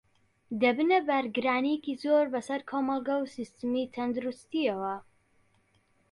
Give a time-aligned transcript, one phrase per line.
[0.61, 4.95] دەبنە بارگرانییەکی زۆر بەسەر کۆمەڵگە و سیستمی تەندروستییەوە